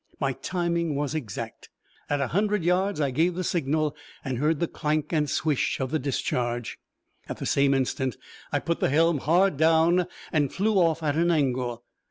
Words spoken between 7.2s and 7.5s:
At the